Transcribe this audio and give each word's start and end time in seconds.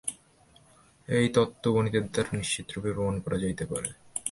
এই 1.07 1.27
তত্ত্ব 1.35 1.63
গণিতের 1.75 2.05
দ্বারা 2.05 2.31
নিশ্চিতরূপে 2.39 2.89
প্রমাণ 2.95 3.15
করা 3.23 3.37
যাইতে 3.43 3.65
পারে। 3.71 3.89